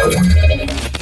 [0.00, 0.99] なるほど。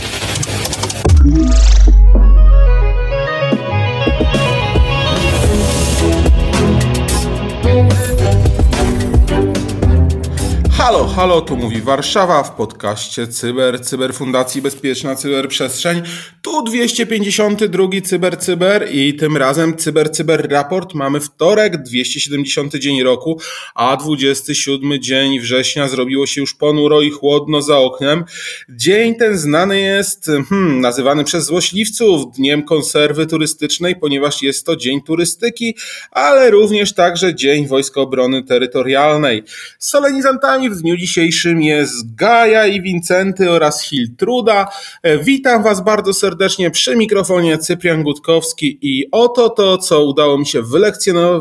[10.89, 16.03] Halo, halo, tu mówi Warszawa w podcaście Cyber, Cyberfundacji Bezpieczna Cyberprzestrzeń.
[16.43, 20.95] Tu 252 Cyber Cyber i tym razem Cyber Cyber Raport.
[20.95, 23.41] Mamy wtorek, 270 dzień roku,
[23.75, 28.25] a 27 dzień września zrobiło się już ponuro i chłodno za oknem.
[28.69, 35.03] Dzień ten znany jest, hmm, nazywany przez złośliwców dniem konserwy turystycznej, ponieważ jest to dzień
[35.03, 35.77] turystyki,
[36.11, 39.43] ale również także dzień Wojska Obrony Terytorialnej.
[39.79, 44.69] Solenizantami w dniu dzisiejszym jest Gaja i Wincenty oraz Hiltruda.
[45.03, 50.47] E, Witam Was bardzo serdecznie przy mikrofonie Cyprian Gutkowski i oto to, co udało mi
[50.47, 50.63] się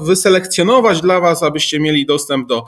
[0.02, 2.66] wyselekcjonować dla Was, abyście mieli dostęp do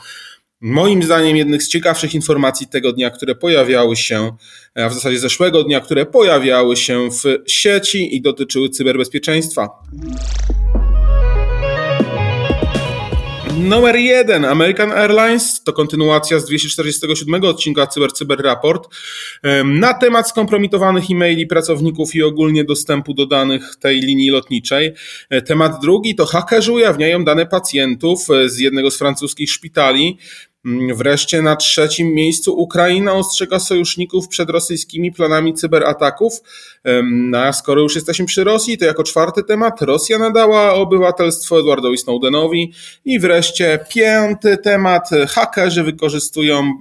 [0.61, 4.31] moim zdaniem jednych z ciekawszych informacji tego dnia, które pojawiały się,
[4.77, 9.69] e, a w zasadzie zeszłego dnia, które pojawiały się w sieci i dotyczyły cyberbezpieczeństwa.
[13.59, 18.88] Numer jeden, American Airlines, to kontynuacja z 247 odcinka Cyber Cyber Raport
[19.66, 24.93] na temat skompromitowanych e-maili pracowników i ogólnie dostępu do danych tej linii lotniczej.
[25.29, 30.17] E, temat drugi to hakerzy ujawniają dane pacjentów e, z jednego z francuskich szpitali.
[30.65, 36.33] Mm, wreszcie na trzecim miejscu Ukraina ostrzega sojuszników przed rosyjskimi planami cyberataków.
[37.35, 42.73] A skoro już jesteśmy przy Rosji, to jako czwarty temat Rosja nadała obywatelstwo Edwardowi Snowdenowi.
[43.05, 46.73] I wreszcie piąty temat hakerzy wykorzystują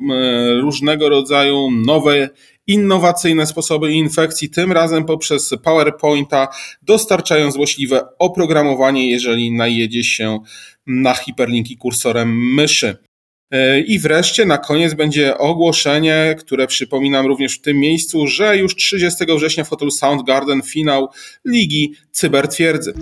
[0.60, 2.28] różnego rodzaju nowe
[2.66, 6.48] innowacyjne sposoby infekcji, tym razem poprzez PowerPointa,
[6.82, 10.38] dostarczają złośliwe oprogramowanie, jeżeli najedzie się
[10.86, 13.07] na hiperlinki kursorem myszy.
[13.50, 18.76] E, I wreszcie na koniec będzie ogłoszenie, które przypominam również w tym miejscu, że już
[18.76, 21.08] 30 września w hotelu Soundgarden finał
[21.44, 22.94] Ligi Cybertwierdzy.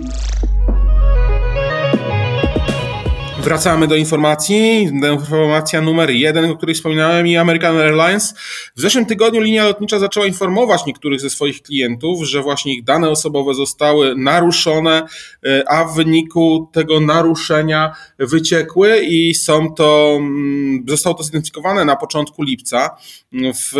[3.47, 4.83] Wracamy do informacji.
[4.83, 8.33] Informacja numer jeden, o której wspominałem, i American Airlines.
[8.75, 13.09] W zeszłym tygodniu linia lotnicza zaczęła informować niektórych ze swoich klientów, że właśnie ich dane
[13.09, 15.03] osobowe zostały naruszone,
[15.45, 21.95] e, a w wyniku tego naruszenia wyciekły i są to, mm, zostało to zidentyfikowane na
[21.95, 22.89] początku lipca.
[23.33, 23.75] W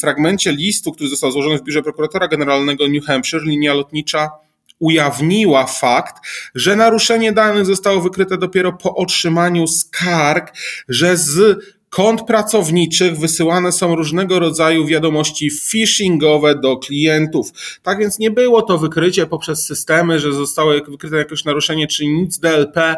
[0.00, 4.30] fragmencie listu, który został złożony w biurze prokuratora generalnego New Hampshire, linia lotnicza
[4.78, 6.14] ujawniła fakt,
[6.54, 10.52] że naruszenie danych zostało wykryte dopiero po otrzymaniu skarg,
[10.88, 11.58] że z
[11.90, 17.50] kont pracowniczych wysyłane są różnego rodzaju wiadomości phishingowe do klientów.
[17.82, 22.38] Tak więc nie było to wykrycie poprzez systemy, że zostało wykryte jakieś naruszenie, czy nic
[22.38, 22.96] DLP,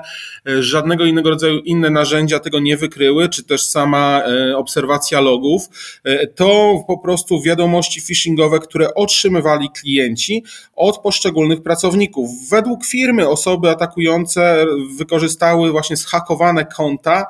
[0.49, 5.69] e, żadnego innego rodzaju inne narzędzia tego nie wykryły, czy też sama e, obserwacja logów.
[6.05, 10.45] E, to po prostu wiadomości phishingowe, które otrzymywali klienci
[10.77, 12.31] od poszczególnych pracowników.
[12.51, 17.27] Według firmy osoby atakujące wykorzystały właśnie zhakowane konta,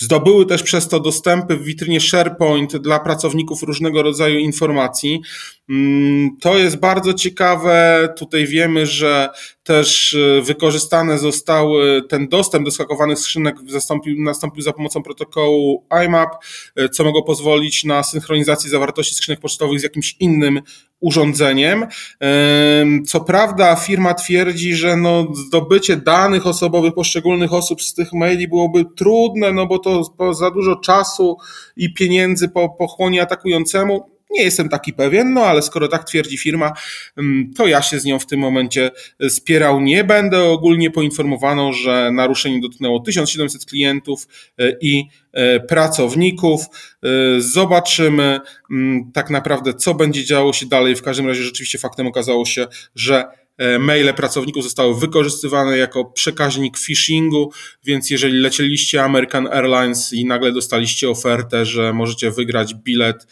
[0.00, 5.22] Zdobyły też przez to dostępy w witrynie SharePoint dla pracowników różnego rodzaju informacji.
[5.70, 8.08] Mm, to jest bardzo ciekawe.
[8.16, 9.28] Tutaj wiemy, że
[9.62, 16.30] też e, wykorzystane zostały, ten dostęp do skakowanych skrzynek zastąpił, nastąpił za pomocą protokołu IMAP,
[16.76, 20.60] e, co mogło pozwolić na synchronizację zawartości skrzynek pocztowych z jakimś innym
[21.00, 21.86] urządzeniem.
[23.06, 28.84] Co prawda firma twierdzi, że no zdobycie danych osobowych poszczególnych osób z tych maili byłoby
[28.96, 30.02] trudne, no bo to
[30.34, 31.36] za dużo czasu
[31.76, 32.48] i pieniędzy
[32.78, 34.09] pochłonie atakującemu.
[34.30, 36.72] Nie jestem taki pewien, no ale skoro tak twierdzi firma,
[37.16, 38.90] mm, to ja się z nią w tym momencie
[39.28, 40.44] spierał nie będę.
[40.44, 46.60] Ogólnie poinformowano, że naruszenie dotknęło 1700 klientów e, i e, pracowników.
[46.64, 47.08] E,
[47.40, 50.96] zobaczymy mm, tak naprawdę, co będzie działo się dalej.
[50.96, 53.24] W każdym razie rzeczywiście faktem okazało się, że
[53.78, 57.52] maile pracowników zostały wykorzystywane jako przekaźnik phishingu,
[57.84, 63.26] więc jeżeli lecieliście American Airlines i nagle dostaliście ofertę, że możecie wygrać bilet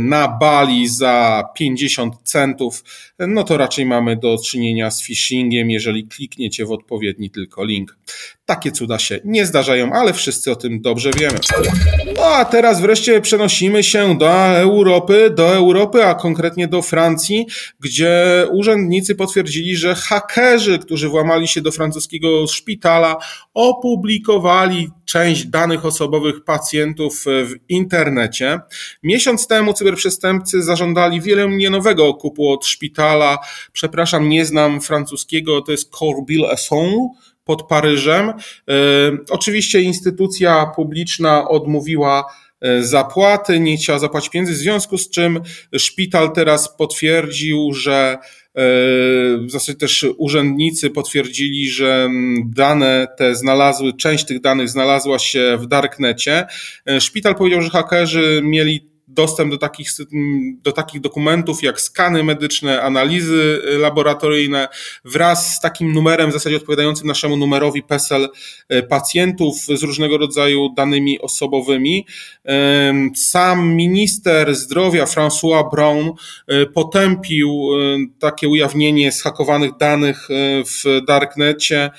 [0.00, 2.84] na Bali za 50 centów,
[3.18, 7.96] no to raczej mamy do czynienia z phishingiem, jeżeli klikniecie w odpowiedni tylko link.
[8.44, 11.38] Takie cuda się nie zdarzają, ale wszyscy o tym dobrze wiemy.
[12.16, 17.46] No a teraz wreszcie przenosimy się do Europy, do Europy, a konkretnie do Francji,
[17.80, 23.16] gdzie urzędnicy potwierdzili, że hakerzy, którzy włamali się do francuskiego szpitala,
[23.54, 28.60] opublikowali część danych osobowych pacjentów w internecie.
[29.02, 33.38] Miesiąc temu cyberprzestępcy zażądali wielomilionowego okupu od szpitala.
[33.72, 37.08] Przepraszam, nie znam francuskiego, to jest Corbeil-Essonne
[37.44, 38.28] pod Paryżem.
[38.28, 38.34] E,
[39.30, 42.24] oczywiście instytucja publiczna odmówiła
[42.80, 45.40] zapłaty, nie chciała zapłacić pieniędzy, w związku z czym
[45.76, 48.18] szpital teraz potwierdził, że
[49.46, 52.08] w zasadzie też urzędnicy potwierdzili, że
[52.44, 56.46] dane te znalazły, część tych danych znalazła się w darknecie.
[56.98, 59.88] Szpital powiedział, że hakerzy mieli dostęp do takich,
[60.62, 64.68] do takich dokumentów jak skany medyczne, analizy laboratoryjne
[65.04, 68.28] wraz z takim numerem w zasadzie odpowiadającym naszemu numerowi PESEL
[68.68, 72.06] e, pacjentów z różnego rodzaju danymi osobowymi.
[73.14, 76.12] Sam minister zdrowia François Braun
[76.48, 77.68] e, potępił
[78.18, 80.28] takie ujawnienie zhakowanych danych
[80.64, 81.90] w darknecie.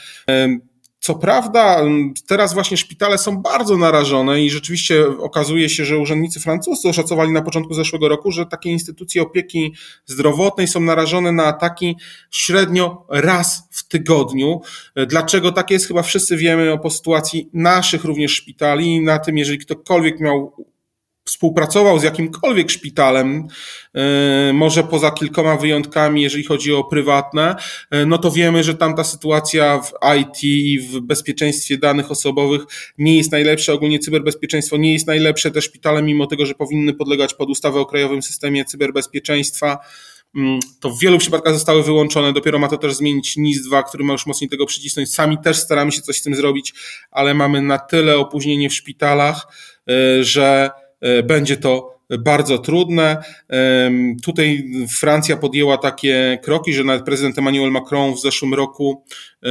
[1.06, 1.82] Co prawda,
[2.28, 7.42] teraz właśnie szpitale są bardzo narażone i rzeczywiście okazuje się, że urzędnicy francuscy oszacowali na
[7.42, 9.74] początku zeszłego roku, że takie instytucje opieki
[10.06, 11.98] zdrowotnej są narażone na ataki
[12.32, 14.62] średnio raz w tygodniu.
[15.08, 15.88] Dlaczego tak jest?
[15.88, 20.54] Chyba wszyscy wiemy o sytuacji naszych również szpitali, na tym, jeżeli ktokolwiek miał
[21.34, 23.48] współpracował z jakimkolwiek szpitalem,
[23.94, 27.56] e, może poza kilkoma wyjątkami, jeżeli chodzi o prywatne,
[27.92, 32.62] e, no to wiemy, że tam ta sytuacja w IT i w bezpieczeństwie danych osobowych
[32.98, 33.74] nie jest najlepsza.
[33.74, 35.52] Ogólnie cyberbezpieczeństwo nie jest najlepsze.
[35.52, 39.78] Te szpitale, mimo tego, że powinny podlegać pod ustawę o Krajowym Systemie Cyberbezpieczeństwa,
[40.36, 42.34] mm, to w wielu przypadkach zostały wyłączone.
[42.34, 45.14] Dopiero ma to też zmienić NIS-2, który ma już mocniej tego przycisnąć.
[45.14, 46.74] Sami też staramy się coś z tym zrobić,
[47.12, 49.48] ale mamy na tyle opóźnienie w szpitalach,
[49.90, 50.83] e, że
[51.24, 53.24] będzie to bardzo trudne.
[54.24, 59.04] Tutaj Francja podjęła takie kroki, że nawet prezydent Emmanuel Macron w zeszłym roku
[59.44, 59.50] e,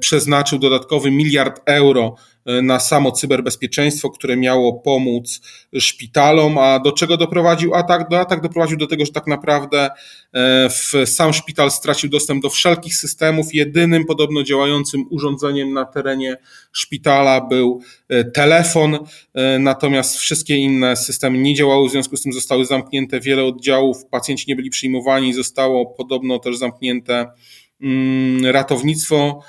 [0.00, 5.40] przeznaczył dodatkowy miliard euro E, na samo cyberbezpieczeństwo, które miało pomóc
[5.78, 8.08] szpitalom, a do czego doprowadził atak?
[8.08, 9.90] Do atak doprowadził do tego, że tak naprawdę
[10.32, 13.54] e, w sam szpital stracił dostęp do wszelkich systemów.
[13.54, 16.36] Jedynym podobno działającym urządzeniem na terenie
[16.72, 18.98] szpitala był e, telefon,
[19.58, 24.44] natomiast wszystkie inne systemy nie działały, w związku z tym zostały zamknięte wiele oddziałów, pacjenci
[24.48, 27.30] nie byli przyjmowani, zostało podobno też zamknięte
[27.82, 29.42] mm, ratownictwo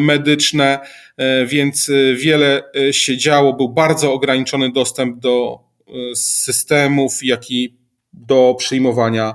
[0.00, 0.78] medyczne.
[1.16, 5.66] E, więc e, wiele e, się działo, był bardzo ograniczony dostęp do
[6.14, 7.76] systemów, jak i
[8.12, 9.34] do przyjmowania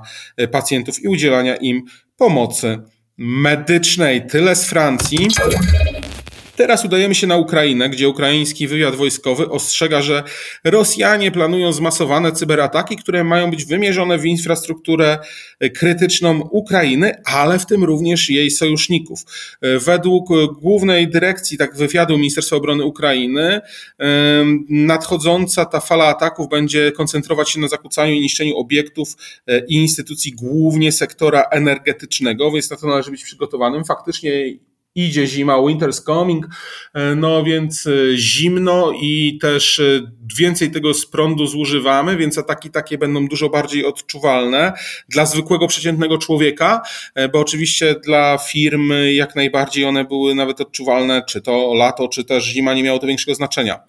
[0.50, 1.82] pacjentów i udzielania im
[2.16, 2.78] pomocy
[3.16, 4.26] medycznej.
[4.26, 5.28] Tyle z Francji.
[6.56, 10.22] Teraz udajemy się na Ukrainę, gdzie ukraiński wywiad wojskowy ostrzega, że
[10.64, 15.18] Rosjanie planują zmasowane cyberataki, które mają być wymierzone w infrastrukturę
[15.76, 19.20] krytyczną Ukrainy, ale w tym również jej sojuszników.
[19.62, 20.28] Według
[20.60, 23.60] głównej dyrekcji tak wywiadu Ministerstwa Obrony Ukrainy
[24.68, 29.16] nadchodząca ta fala ataków będzie koncentrować się na zakłócaniu i niszczeniu obiektów
[29.46, 33.84] e, i instytucji głównie sektora energetycznego, więc na to należy być przygotowanym.
[33.84, 34.30] Faktycznie
[34.94, 36.46] idzie zima, winter's coming,
[36.94, 40.00] e, no więc e, zimno i też e,
[40.38, 44.72] więcej tego z prądu zużywamy, więc ataki takie będą dużo bardziej odczuwalne
[45.08, 46.82] dla zwykłego, przeciętnego człowieka,
[47.32, 52.44] bo oczywiście dla firm jak najbardziej one były nawet odczuwalne, czy to lato, czy też
[52.44, 53.80] zima, nie miało to większego znaczenia.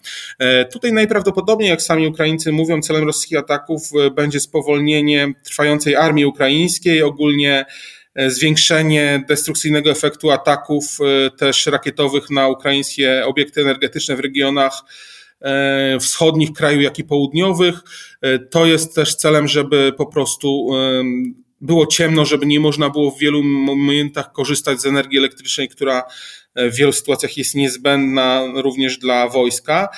[0.72, 3.82] Tutaj najprawdopodobniej, jak sami Ukraińcy mówią, celem rosyjskich ataków
[4.14, 7.64] będzie spowolnienie trwającej armii ukraińskiej, ogólnie
[8.28, 14.72] zwiększenie destrukcyjnego efektu ataków e, też rakietowych na ukraińskie obiekty energetyczne w regionach
[15.40, 17.80] e, wschodnich kraju, jak i południowych.
[18.50, 20.70] To jest też celem, żeby po prostu
[21.60, 26.02] było ciemno, żeby nie można było w wielu momentach korzystać z energii elektrycznej, która
[26.56, 29.88] w wielu sytuacjach jest niezbędna również dla wojska.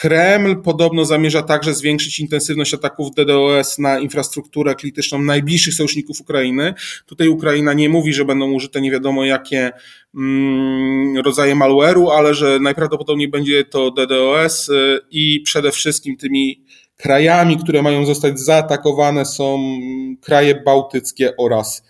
[0.00, 6.74] Kreml podobno zamierza także zwiększyć intensywność ataków DDoS na infrastrukturę krytyczną najbliższych sojuszników Ukrainy.
[7.06, 9.70] Tutaj Ukraina nie mówi, że będą użyte nie wiadomo jakie
[10.14, 16.64] mm, rodzaje malware'u, ale że najprawdopodobniej będzie to DDoS y, i przede wszystkim tymi
[16.96, 19.78] krajami, które mają zostać zaatakowane są
[20.20, 21.82] kraje bałtyckie oraz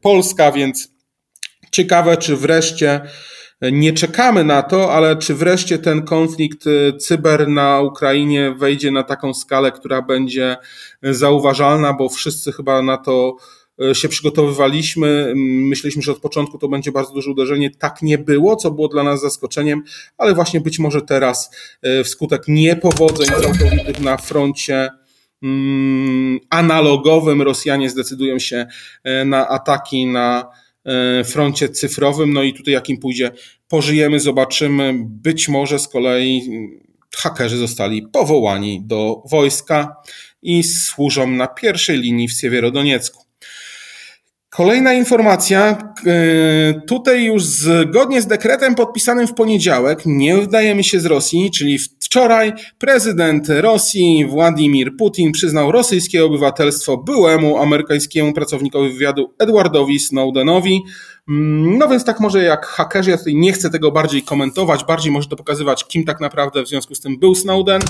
[0.00, 0.93] Polska, więc
[1.74, 3.00] ciekawe, czy wreszcie
[3.72, 9.02] nie czekamy na to, ale czy wreszcie ten konflikt y, cyber na Ukrainie wejdzie na
[9.02, 10.56] taką skalę, która będzie
[11.02, 13.36] zauważalna, bo wszyscy chyba na to
[13.92, 15.32] się przygotowywaliśmy.
[15.36, 17.70] Myśleliśmy, że od początku to będzie bardzo duże uderzenie.
[17.70, 19.82] Tak nie było, co było dla nas zaskoczeniem,
[20.18, 21.50] ale właśnie być może teraz
[22.04, 24.90] wskutek niepowodzeń całkowitych na froncie
[25.42, 28.66] mm, analogowym Rosjanie zdecydują się
[29.24, 30.63] na ataki na E,
[31.24, 32.32] froncie cyfrowym.
[32.32, 33.30] No i tutaj jakim pójdzie,
[33.68, 34.94] pożyjemy, zobaczymy.
[35.06, 36.42] Być może z kolei
[37.16, 39.96] hakerzy zostali powołani do wojska
[40.42, 43.23] i służą na pierwszej linii w Siewierodoniecku.
[44.56, 45.92] Kolejna informacja.
[46.06, 51.78] E, tutaj już zgodnie z dekretem podpisanym w poniedziałek, nie wdajemy się z Rosji, czyli
[52.00, 60.82] wczoraj prezydent Rosji Władimir Putin przyznał rosyjskie obywatelstwo byłemu amerykańskiemu pracownikowi wywiadu Edwardowi Snowdenowi.
[61.28, 65.12] Mm, no więc tak może jak hakerzy, ja tutaj nie chcę tego bardziej komentować, bardziej
[65.12, 67.82] może to pokazywać, kim tak naprawdę w związku z tym był Snowden.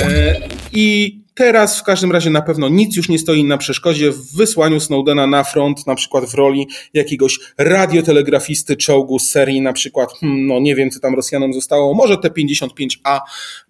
[0.00, 0.34] E,
[0.72, 4.80] I teraz w każdym razie na pewno nic już nie stoi na przeszkodzie w wysłaniu
[4.80, 10.46] Snowdena na front, na przykład w roli jakiegoś radiotelegrafisty czołgu z serii, na przykład, hmm,
[10.46, 13.20] no nie wiem co tam Rosjanom zostało, może T-55A,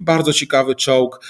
[0.01, 1.21] bardzo ciekawy czołg,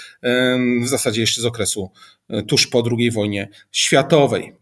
[0.83, 1.91] w zasadzie jeszcze z okresu
[2.29, 4.60] e, tuż po II wojnie światowej.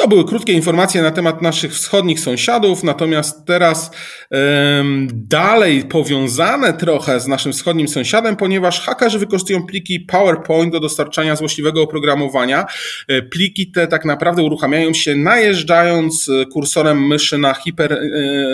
[0.00, 3.90] To były krótkie informacje na temat naszych wschodnich sąsiadów, natomiast teraz
[4.30, 11.36] um, dalej powiązane trochę z naszym wschodnim sąsiadem, ponieważ hakerzy wykorzystują pliki PowerPoint do dostarczania
[11.36, 12.66] złośliwego oprogramowania.
[13.08, 17.98] E, pliki te tak naprawdę uruchamiają się najeżdżając e, kursorem myszy na, hiper, e,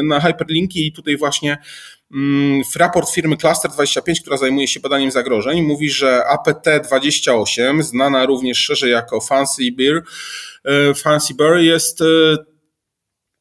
[0.02, 1.58] na hyperlinki i tutaj właśnie
[2.76, 9.20] raport firmy Cluster25, która zajmuje się badaniem zagrożeń, mówi, że APT28, znana również szerzej jako
[9.20, 10.02] Fancy Beer,
[10.66, 12.04] E, Fancy Berry jest e,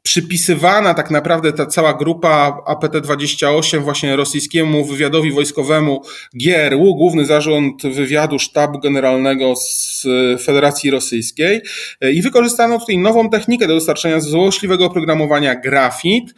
[0.05, 6.01] przypisywana tak naprawdę ta cała grupa APT-28 właśnie rosyjskiemu wywiadowi wojskowemu
[6.33, 10.03] GRU, Główny Zarząd Wywiadu Sztabu Generalnego z
[10.43, 11.61] Federacji Rosyjskiej
[12.01, 16.33] e, i wykorzystano tutaj nową technikę do dostarczania złośliwego oprogramowania Grafit.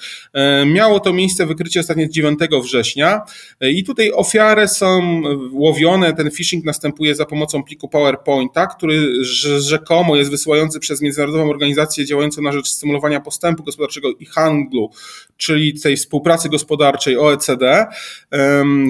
[0.66, 3.22] Miało to miejsce wykrycie ostatnio 9 września
[3.62, 5.22] i tutaj ofiary są
[5.52, 9.26] łowione, ten phishing następuje za pomocą pliku PowerPointa, który
[9.60, 14.90] rzekomo jest wysyłający przez międzynarodową organizację działającą na rzecz stymulowania postępu Postępu Gospodarczego i Handlu,
[15.38, 17.86] czyli tej współpracy gospodarczej OECD,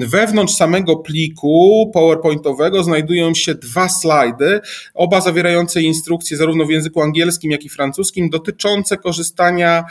[0.06, 4.60] wewnątrz samego pliku PowerPointowego znajdują się dwa slajdy,
[4.94, 9.84] oba zawierające instrukcje zarówno w języku angielskim, jak i francuskim, dotyczące korzystania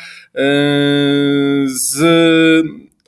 [1.65, 1.97] z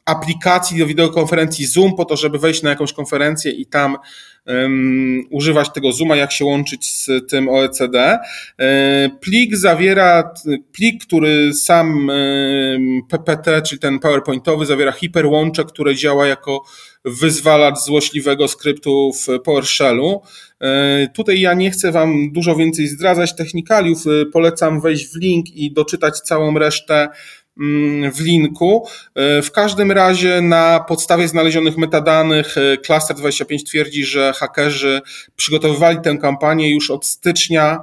[0.05, 3.97] aplikacji do wideokonferencji Zoom po to, żeby wejść na jakąś konferencję i tam
[4.45, 8.19] um, używać tego Zooma, jak się łączyć z tym OECD.
[8.59, 10.33] E, plik zawiera,
[10.71, 12.11] plik, który sam
[13.09, 16.63] PPT, czyli ten PowerPointowy, zawiera hiperłącze, które działa jako
[17.05, 20.21] wyzwalacz złośliwego skryptu w PowerShellu.
[20.61, 25.49] E, tutaj ja nie chcę Wam dużo więcej zdradzać technikaliów, e, polecam wejść w link
[25.55, 27.09] i doczytać całą resztę
[28.13, 28.87] w linku.
[29.15, 35.01] E, w każdym razie na podstawie znalezionych metadanych e, Cluster25 twierdzi, że hakerzy
[35.35, 37.79] przygotowywali tę kampanię już od stycznia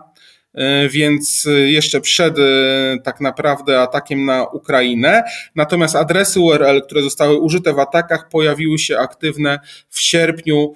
[0.55, 2.37] E, więc jeszcze przed
[3.05, 5.23] tak naprawdę atakiem na Ukrainę.
[5.55, 9.59] Natomiast adresy URL, które zostały użyte w atakach, pojawiły się aktywne
[9.91, 10.75] w sierpniu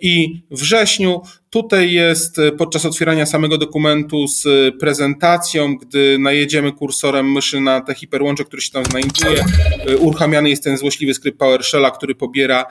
[0.00, 1.22] i wrześniu.
[1.50, 4.44] Tutaj jest podczas otwierania samego dokumentu z
[4.80, 9.44] prezentacją, gdy najedziemy kursorem myszy na te hiperłącze, które się tam znajduje,
[9.98, 12.66] uruchamiany jest ten złośliwy skrypt PowerShella, który pobiera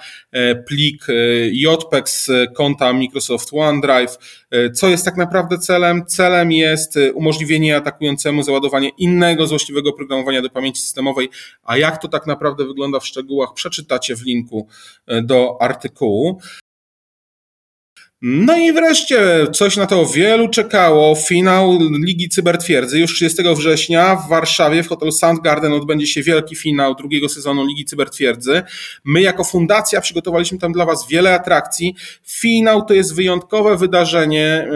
[0.67, 1.07] plik
[1.51, 4.17] JPEG z konta Microsoft OneDrive.
[4.73, 6.05] Co jest tak naprawdę celem?
[6.05, 11.29] Celem jest umożliwienie atakującemu załadowanie innego złośliwego programowania do pamięci systemowej,
[11.63, 14.67] a jak to tak naprawdę wygląda w szczegółach przeczytacie w linku
[15.23, 16.41] do artykułu.
[18.21, 21.15] No i wreszcie coś na to wielu czekało.
[21.15, 22.99] Finał Ligi Cybertwierdzy.
[22.99, 27.85] Już 30 września w Warszawie w hotelu Soundgarden odbędzie się wielki finał drugiego sezonu Ligi
[27.85, 28.61] Cybertwierdzy.
[29.05, 31.95] My jako fundacja przygotowaliśmy tam dla Was wiele atrakcji.
[32.27, 34.67] Finał to jest wyjątkowe wydarzenie.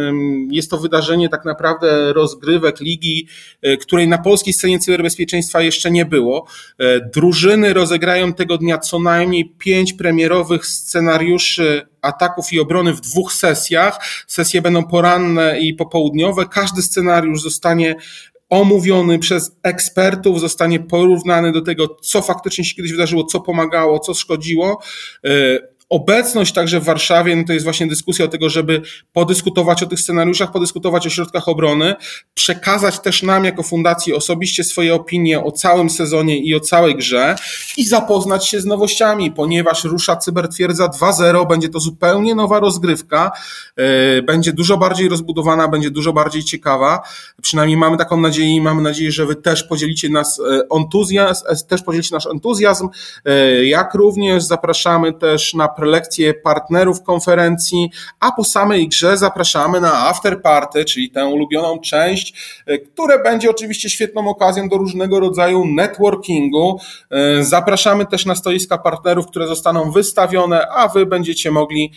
[0.51, 3.27] Jest to wydarzenie tak naprawdę rozgrywek ligi,
[3.61, 6.47] e, której na polskiej scenie cyberbezpieczeństwa jeszcze nie było.
[6.79, 13.33] E, drużyny rozegrają tego dnia co najmniej pięć premierowych scenariuszy ataków i obrony w dwóch
[13.33, 13.99] sesjach.
[14.27, 16.45] Sesje będą poranne i popołudniowe.
[16.45, 17.95] Każdy scenariusz zostanie
[18.49, 24.13] omówiony przez ekspertów, zostanie porównany do tego, co faktycznie się kiedyś wydarzyło, co pomagało, co
[24.13, 24.81] szkodziło.
[25.93, 28.81] E, obecność także w Warszawie no to jest właśnie dyskusja o tego, żeby
[29.13, 31.95] podyskutować o tych scenariuszach, podyskutować o środkach obrony,
[32.33, 37.35] przekazać też nam jako fundacji osobiście swoje opinie o całym sezonie i o całej grze
[37.77, 43.31] i zapoznać się z nowościami, ponieważ rusza Cybertwierdza 2.0, będzie to zupełnie nowa rozgrywka,
[43.75, 47.01] e, będzie dużo bardziej rozbudowana, będzie dużo bardziej ciekawa.
[47.41, 51.55] Przynajmniej mamy taką nadzieję i mamy nadzieję, że wy też podzielicie nas e, entuzjazm, e,
[51.55, 52.89] też podzielicie nasz entuzjazm,
[53.63, 60.41] jak również zapraszamy też na prelekcje partnerów konferencji, a po samej grze zapraszamy na after
[60.41, 62.33] party, czyli tę ulubioną część,
[62.93, 66.79] które będzie oczywiście świetną okazją do różnego rodzaju networkingu.
[67.41, 71.91] Zapraszamy też na stoiska partnerów, które zostaną wystawione, a wy będziecie mogli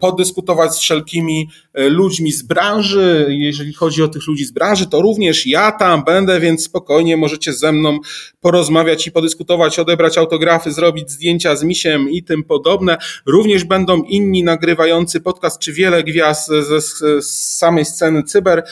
[0.00, 3.26] podyskutować z wszelkimi ludźmi z branży.
[3.30, 7.52] Jeżeli chodzi o tych ludzi z branży, to również ja tam będę, więc spokojnie możecie
[7.52, 7.98] ze mną
[8.40, 12.96] porozmawiać i podyskutować, odebrać autografy, zrobić zdjęcia z misiem i tym podobne.
[13.26, 16.80] Również będą inni nagrywający podcast, czy wiele gwiazd ze,
[17.22, 18.64] z samej sceny cyber.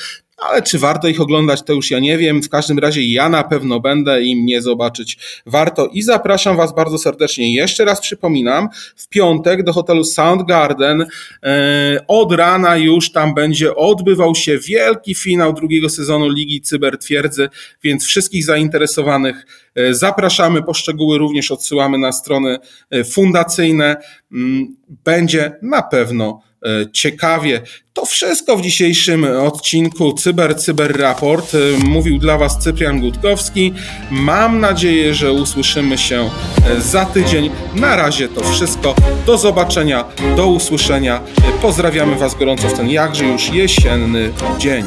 [0.48, 2.42] Ale czy warto ich oglądać, to już ja nie wiem.
[2.42, 5.86] W każdym razie ja na pewno będę i mnie zobaczyć warto.
[5.86, 7.54] I zapraszam Was bardzo serdecznie.
[7.54, 11.06] Jeszcze raz przypominam, w piątek do hotelu Soundgarden
[11.42, 17.48] e, od rana już tam będzie odbywał się wielki finał drugiego sezonu Ligi Cyber Twierdzy,
[17.82, 20.62] więc wszystkich zainteresowanych e, zapraszamy.
[20.62, 22.58] Poszczegóły również odsyłamy na strony
[22.90, 23.96] e, fundacyjne.
[24.32, 26.51] Mm, będzie na pewno
[26.92, 27.62] ciekawie.
[27.92, 31.54] To wszystko w dzisiejszym odcinku Cyber Cyber Raport.
[31.54, 33.74] E, mówił dla Was Cyprian Gutkowski.
[34.10, 36.30] Mam nadzieję, że usłyszymy się
[36.66, 37.50] e, za tydzień.
[37.74, 38.94] Na razie to wszystko.
[39.26, 40.04] Do zobaczenia,
[40.36, 41.20] do usłyszenia.
[41.62, 44.84] Pozdrawiamy Was gorąco w ten jakże już jesienny dzień.